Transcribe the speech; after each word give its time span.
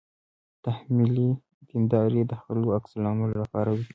تحمیلي 0.63 1.29
دینداري 1.69 2.21
د 2.29 2.31
خلکو 2.43 2.73
عکس 2.77 2.91
العمل 2.97 3.29
راپاروي. 3.41 3.85